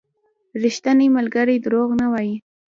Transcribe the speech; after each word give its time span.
•ریښتینی 0.63 1.07
ملګری 1.17 1.57
دروغ 1.65 1.89
نه 2.01 2.07
وايي. 2.11 2.35